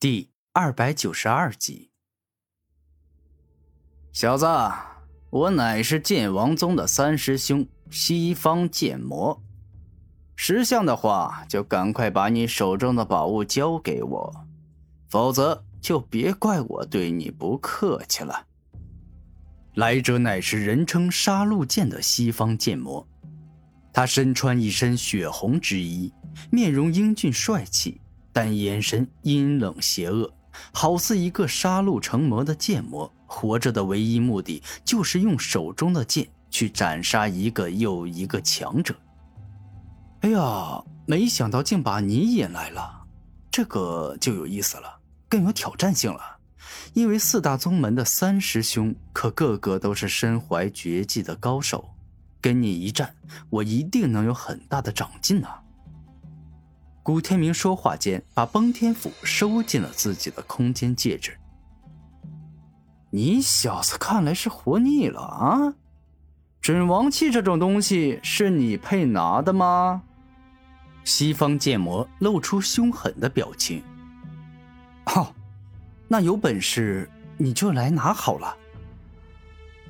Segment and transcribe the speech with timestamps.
[0.00, 1.90] 第二百九十二集，
[4.12, 4.46] 小子，
[5.28, 9.42] 我乃是剑王宗的三师兄西方剑魔，
[10.36, 14.46] 识相的话就赶快把你手中的宝物交给我，
[15.08, 18.46] 否则就别怪我对你不客气了。
[19.74, 23.04] 来者乃是人称杀戮剑的西方剑魔，
[23.92, 26.14] 他身穿一身血红之衣，
[26.52, 28.00] 面容英俊帅气。
[28.40, 30.32] 但眼神阴冷邪恶，
[30.72, 33.12] 好似一个杀戮成魔的剑魔。
[33.26, 38.94] 活着的唯一目的就是用手中的剑去斩杀一个又一个强者。
[40.20, 43.04] 哎呀，没想到竟把你引来了，
[43.50, 46.20] 这个就有意思了，更有挑战性了。
[46.94, 51.90] 因为四大宗门的三师兄可个个都是身怀绝技的高手，
[52.40, 53.12] 跟你一战，
[53.50, 55.60] 我一定能有很大的长进啊！
[57.08, 61.38] 古天明说话间，把崩天斧收进了自己的空间戒指。
[63.08, 65.72] 你小子看来是活腻了啊！
[66.60, 70.02] 准王器这种东西是你配拿的吗？
[71.02, 73.82] 西方剑魔露出凶狠的表情。
[75.06, 75.32] 哦，
[76.08, 78.54] 那有本事你就来拿好了。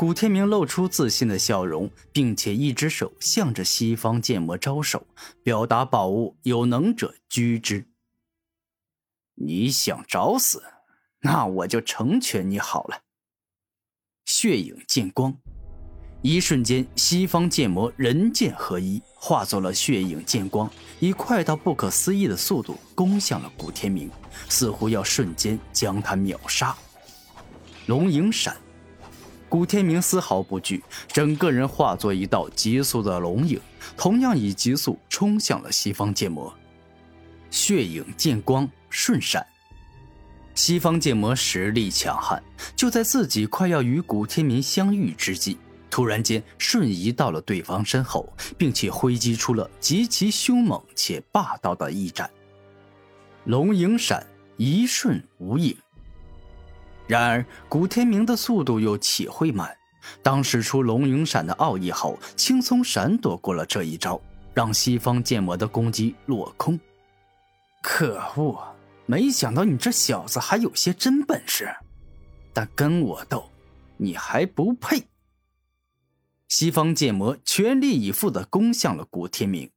[0.00, 5.06] 古天明露出自信的笑容，并且一只手向着西方剑魔招手，
[5.42, 7.84] 表达宝物有能者居之。
[9.34, 10.62] 你想找死，
[11.20, 13.02] 那我就成全你好了。
[14.24, 15.36] 血影剑光，
[16.22, 24.10] 一瞬间，西方剑魔人剑合一，化作了血影剑光，以快到不可思议的速度攻向了古天明，
[24.48, 26.74] 似乎要瞬间将他秒杀。
[27.84, 28.56] 龙影闪。
[29.50, 33.60] 古天明丝毫不惧，整个人化作一道急速的龙影，
[33.96, 36.54] 同样以急速冲向了西方剑魔。
[37.50, 39.44] 血影剑光瞬闪，
[40.54, 42.40] 西方剑魔实力强悍，
[42.76, 45.58] 就在自己快要与古天明相遇之际，
[45.90, 52.30] 突然间瞬移到了对方身后，并且挥击出了极其凶猛且霸道的一斩。
[53.46, 54.24] 龙影闪，
[54.56, 55.76] 一瞬无影。
[57.10, 59.76] 然而，古天明的速度又岂会慢？
[60.22, 64.20] 当使出龙影闪的奥义后，轻松闪躲过了这一招，
[64.54, 66.78] 让西方剑魔的攻击落空。
[67.82, 68.56] 可恶！
[69.06, 71.68] 没想到你这小子还有些真本事，
[72.52, 73.50] 但跟我斗，
[73.96, 75.08] 你还不配！
[76.46, 79.68] 西方剑魔全力以赴的攻向了古天明。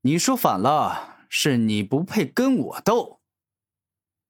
[0.00, 3.17] 你说反了，是你不配跟我斗。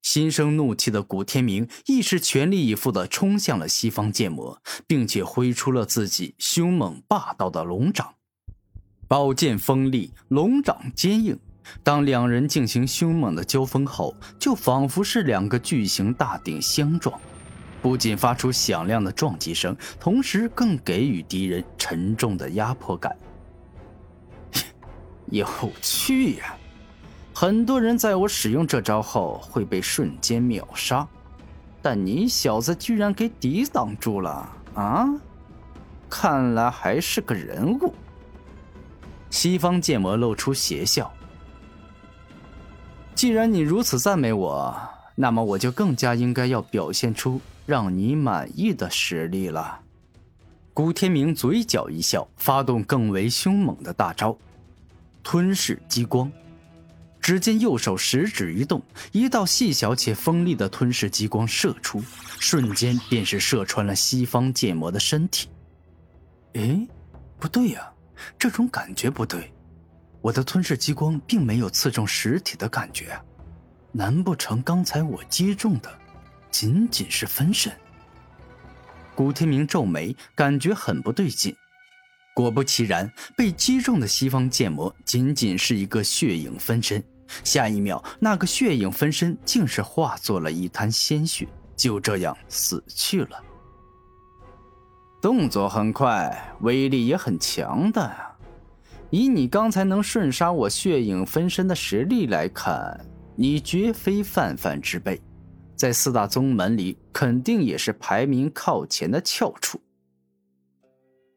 [0.03, 8.15] 心生怒气的古天明亦是全力以赴的冲向了西方剑魔，并且挥出了自己凶猛霸道的龙掌。
[9.07, 11.39] 宝剑锋利，龙掌坚硬。
[11.83, 17.21] 当两人进行凶猛的交锋后，就仿佛是两个巨型大鼎相撞，
[17.83, 23.15] 不仅发出响亮的撞击声，同时更给予敌人沉重的压迫感。
[25.31, 25.47] 有
[25.83, 26.57] 趣呀！
[27.41, 31.06] 很多人在我使用这招后会被瞬间秒杀，
[31.81, 35.06] 但你小子居然给抵挡住了啊！
[36.10, 37.94] 看来还是个人物。
[39.31, 41.12] 西方剑魔露出邪笑。
[43.15, 44.76] 既然你如此赞美我，
[45.15, 49.78] 那么我就更加应该要表现出让你满意的实力了。
[50.75, 54.37] 古天明嘴角一笑，发动更为凶猛的大招——
[55.22, 56.28] 吞噬激光。
[57.28, 62.03] 只见右手食指一动，一道细小且锋利的吞噬激光射出，
[62.41, 65.47] 瞬间便是射穿了西方剑魔的身体。
[66.55, 66.88] 哎，
[67.38, 67.93] 不对呀，
[68.38, 69.53] 这种感觉不对，
[70.22, 73.15] 我的吞噬激光并没有刺中实体的感觉，
[73.93, 75.99] 难不成刚才我击中的
[76.50, 77.71] 仅仅是分身？
[79.15, 81.55] 古天明皱眉，感觉很不对劲。
[82.34, 87.05] 果不其然，被击中的西方剑魔仅仅是一个血影分身。
[87.44, 93.43] 下一秒，那个血影分身竟是化作了一滩鲜血，就这样死去了。
[95.20, 98.11] 动作很快，威力也很强的。
[99.11, 103.05] 以你刚才能瞬杀我血影分身的实力来看，
[103.37, 105.20] 你绝非泛泛之辈，
[105.75, 109.81] 在四大宗门里肯定也是排名靠前的翘楚。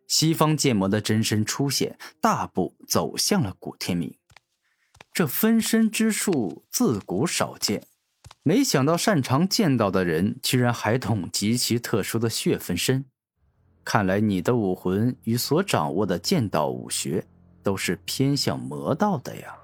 [0.08, 4.14] 西方剑魔的真身出现，大步走向了古天明。
[5.14, 7.86] 这分身之术自古少见，
[8.44, 13.06] 没想到擅长剑道的人居然还懂极其特殊的血分身。
[13.84, 17.26] 看来你的武魂与所掌握的剑道武学
[17.62, 19.56] 都是偏向魔道的呀。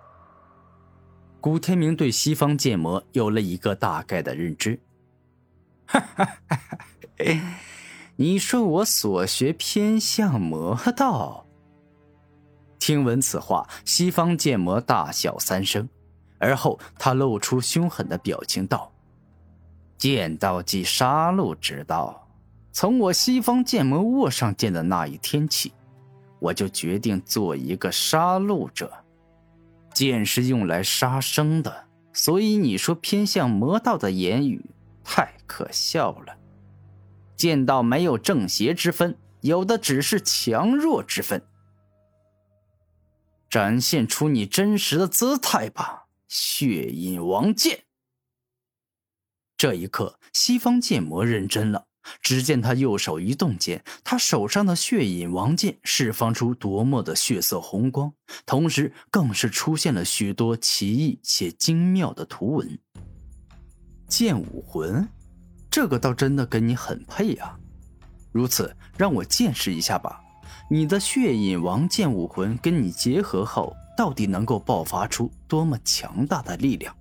[1.39, 4.79] 古天明对西方剑魔有了一个大概的认知。
[5.85, 6.77] 哈哈哈哈
[8.17, 11.46] 你说我所学偏向魔道？
[12.87, 15.89] 听闻此话，西方剑魔大笑三声，
[16.37, 18.89] 而后他露出凶狠的表情道
[19.99, 22.29] ：“剑道即杀戮之道，
[22.71, 25.73] 从我西方剑魔握上剑的那一天起，
[26.39, 28.89] 我就决定做一个杀戮者。
[29.93, 34.65] 剑是用来杀生的，所以你说偏向魔道的言语
[35.03, 36.37] 太可笑了。
[37.35, 41.41] 剑道没有正邪之分，有的只是强弱之分。”
[43.49, 47.85] 展现出你真实的姿态吧，血影王剑。
[49.57, 51.85] 这一刻，西方剑魔认真了。
[52.21, 58.13] 只见他右手一动间，他手上的血影王剑释放出夺目的血色红光，
[58.45, 62.79] 同时更是出现了许多奇异且精妙的图文。
[64.07, 65.05] 剑武魂，
[65.69, 67.59] 这个倒真的跟你很配啊！
[68.31, 70.21] 如此，让我见识一下吧。
[70.69, 76.93] 你的血影王剑武魂跟你结合后，到底能够爆发出多么强大的力量？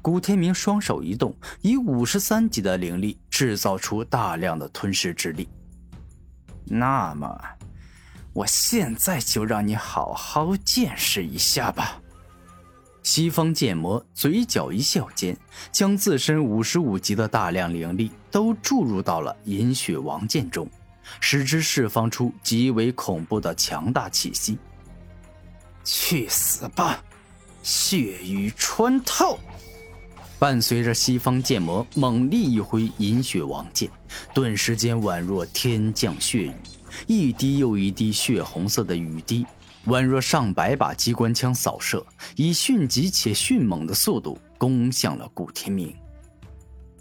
[0.00, 5.46] 古天明双手一动，以五十三级的灵力制造出大量的吞噬之力。
[6.64, 7.38] 那么，
[8.32, 12.00] 我现在就让你好好见识一下吧！
[13.02, 15.36] 西方剑魔嘴角一笑间，
[15.70, 20.66] 将自身五十五级的大量灵力都注入到了银血王剑中。
[21.20, 24.58] 使之释放出极为恐怖的强大气息。
[25.84, 27.02] 去死吧！
[27.62, 29.38] 血雨穿透，
[30.38, 33.90] 伴随着西方剑魔猛力一挥银血王剑，
[34.32, 36.52] 顿时间宛若天降血雨，
[37.06, 39.44] 一滴又一滴血红色的雨滴，
[39.86, 42.06] 宛若上百把机关枪扫射，
[42.36, 45.94] 以迅疾且迅猛的速度攻向了古天明。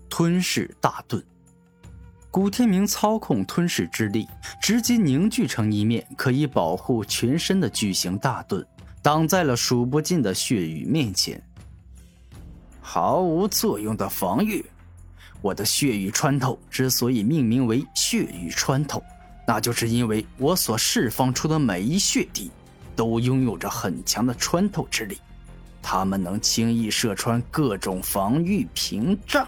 [0.10, 1.24] 吞噬大盾。
[2.30, 4.28] 古天明操控吞噬之力，
[4.62, 8.66] 直接凝聚成一面可以保护全身的巨型大盾，
[9.02, 11.42] 挡在了数不尽的血雨面前。
[12.80, 14.64] 毫无作用的防御，
[15.42, 19.02] 我的血雨穿透之所以命名为血雨穿透，
[19.48, 22.52] 那就是因为我所释放出的每一血滴，
[22.96, 25.18] 都拥有着很强的穿透之力，
[25.82, 29.48] 它们能轻易射穿各种防御屏障。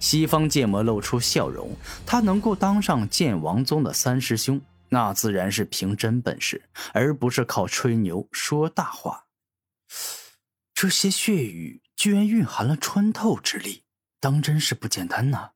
[0.00, 1.74] 西方剑魔露出笑容，
[2.06, 6.62] 他能够当上剑王宗的三师兄，那自然是凭真本事，
[6.92, 9.24] 而不是靠吹牛说大话。
[10.74, 13.82] 这些血雨居然蕴含了穿透之力，
[14.20, 15.50] 当真是不简单呐！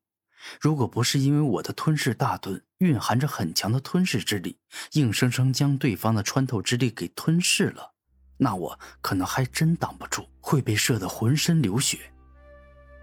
[0.60, 4.58] 如果不是因为我的吞噬大盾蕴含着很强的吞噬之力，
[4.94, 7.92] 硬生生将对方的穿透之力给吞噬了，
[8.38, 12.11] 那我可能还真挡不住，会被射得浑身流血。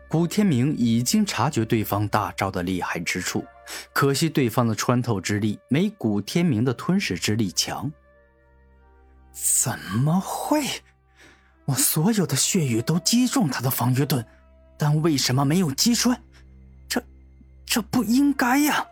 [0.10, 3.46] 古天明已经察觉对方大招的厉害之处，
[3.94, 7.92] 可惜对方的穿透之力没古天明的吞噬之力强。
[9.32, 10.64] 怎么会？
[11.66, 14.26] 我所有的血雨都击中他的防御盾，
[14.80, 16.20] 但为什么没有击穿？
[16.88, 17.00] 这，
[17.64, 18.88] 这不应该呀！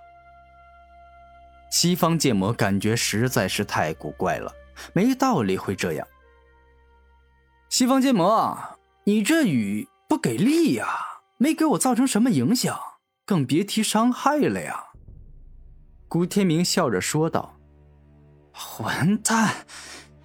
[1.72, 4.54] 西方剑魔感觉实在是太古怪了，
[4.94, 6.08] 没道理会这样。
[7.70, 9.88] 西方剑魔，你这雨。
[10.08, 10.88] 不给力呀，
[11.38, 12.80] 没给我造成什么影响，
[13.26, 14.86] 更别提伤害了呀。
[16.08, 17.60] 古天明笑着说道
[18.54, 19.66] ：“混蛋，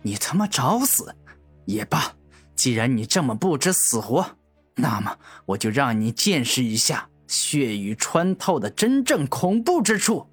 [0.03, 1.15] 你他妈找死
[1.67, 2.15] 也罢！
[2.55, 4.37] 既然你这么不知死活，
[4.77, 10.29] 那么我就让你见识一下血雨穿透的真正恐怖之处。”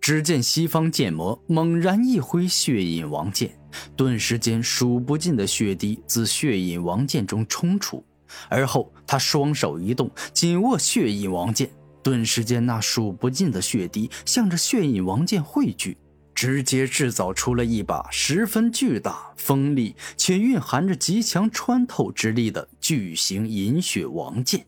[0.00, 3.58] 只见西方剑魔猛然一挥血影王剑，
[3.94, 8.04] 顿时间数不尽的血滴自血影王剑中冲出。
[8.48, 11.70] 而后，他双手一动，紧握血影王剑，
[12.02, 15.98] 顿时间，那数不尽的血滴向着血影王剑汇聚，
[16.34, 24.67] 直接制造出了一把十分巨大、锋利且蕴含着极强穿透之力的巨型银血王剑。